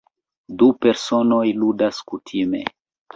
Du 0.61 0.69
personoj 0.85 1.43
ludas 1.65 1.99
kutime. 2.13 2.63